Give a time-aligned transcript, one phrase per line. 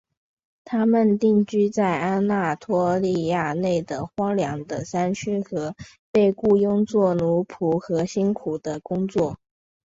[0.65, 5.75] 他们定居在安纳托利亚内的荒凉的山区和
[6.11, 9.37] 被雇用作奴仆和辛苦的工作。